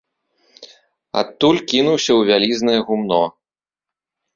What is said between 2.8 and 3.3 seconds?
гумно.